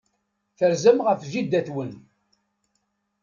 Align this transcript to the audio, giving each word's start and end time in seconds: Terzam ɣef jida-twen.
Terzam 0.57 0.99
ɣef 1.07 1.21
jida-twen. 1.31 1.91